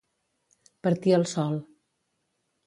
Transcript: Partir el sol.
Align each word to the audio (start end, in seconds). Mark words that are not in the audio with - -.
Partir 0.87 1.13
el 1.19 1.27
sol. 1.33 1.61